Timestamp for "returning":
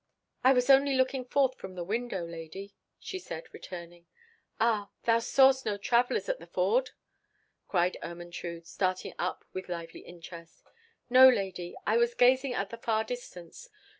3.53-4.07